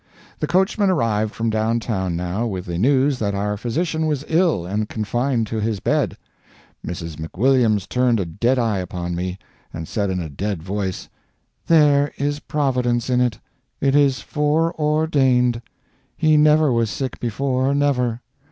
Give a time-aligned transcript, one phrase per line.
[0.39, 4.65] The coachman arrived from down town now with the news that our physician was ill
[4.65, 6.17] and confined to his bed.
[6.83, 7.17] Mrs.
[7.17, 9.37] McWilliams turned a dead eye upon me,
[9.71, 11.07] and said in a dead voice:
[11.67, 13.39] "There is a Providence in it.
[13.79, 15.61] It is foreordained.
[16.17, 17.75] He never was sick before.
[17.75, 18.21] Never.